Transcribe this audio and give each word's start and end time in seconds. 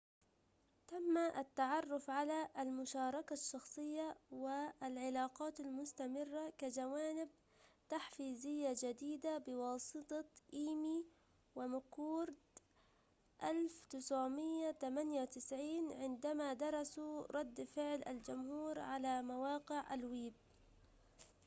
تم 0.87 1.17
التعرف 1.17 2.09
على 2.09 2.47
المشاركة 2.59 3.33
الشخصية 3.33 4.15
و 4.31 4.49
العلاقات 4.83 5.59
المستمرة 5.59 6.49
كجوانب 6.57 7.29
تحفيزية 7.89 8.75
جديدة 8.83 9.37
بواسطة 9.37 10.25
إيمي 10.53 11.05
ومكورد 11.55 12.35
1998 13.43 15.93
عندما 15.93 16.53
درسوا 16.53 17.23
رد 17.37 17.63
فعل 17.63 18.03
الجمهور 18.07 18.79
على 18.79 19.21
مواقع 19.21 19.93
الويب 19.93 20.33